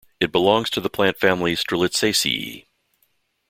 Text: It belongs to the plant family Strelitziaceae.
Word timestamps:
It 0.19 0.31
belongs 0.31 0.71
to 0.71 0.81
the 0.81 0.89
plant 0.89 1.17
family 1.19 1.53
Strelitziaceae. 1.55 2.65